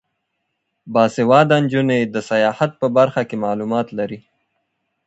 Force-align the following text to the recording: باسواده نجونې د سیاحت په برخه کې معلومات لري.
باسواده 0.93 1.55
نجونې 1.63 1.99
د 2.13 2.15
سیاحت 2.29 2.71
په 2.81 2.87
برخه 2.97 3.21
کې 3.29 3.35
معلومات 3.45 3.87
لري. 3.99 4.19